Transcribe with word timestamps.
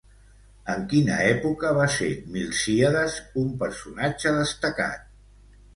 En 0.75 0.85
quina 0.93 1.17
època 1.33 1.73
va 1.81 1.85
ser 1.97 2.09
Milcíades 2.39 3.21
un 3.45 3.53
personatge 3.65 4.35
destacat? 4.43 5.11